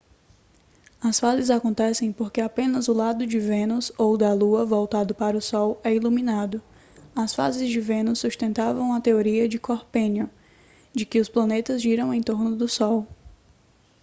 [0.99, 5.41] as fases acontecem porque apenas o lado de vênus ou da lua voltado para o
[5.41, 6.59] sol é iluminado.
[7.15, 10.31] as fases de vênus sustentavam a teoria de copérnico
[10.91, 13.05] de que os planetas giram em torno do sol